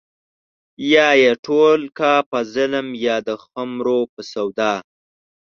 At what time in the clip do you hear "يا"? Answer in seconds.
0.93-1.09, 3.05-3.15